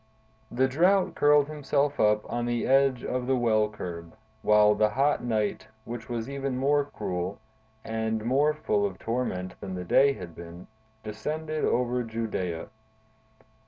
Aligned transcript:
The 0.49 0.67
Drought 0.67 1.13
curled 1.13 1.47
himself 1.47 1.99
up 1.99 2.27
on 2.27 2.47
the 2.47 2.65
edge 2.65 3.03
of 3.05 3.27
the 3.27 3.35
well 3.35 3.69
curb, 3.69 4.15
while 4.41 4.73
the 4.73 4.89
hot 4.89 5.23
night, 5.23 5.67
which 5.85 6.09
was 6.09 6.27
even 6.27 6.57
more 6.57 6.85
cruel, 6.85 7.37
and 7.85 8.25
more 8.25 8.55
full 8.55 8.83
of 8.83 8.97
torment 8.97 9.53
than 9.61 9.75
the 9.75 9.85
day 9.85 10.13
had 10.13 10.33
been, 10.33 10.65
descended 11.03 11.63
over 11.65 12.01
Judea. 12.01 12.69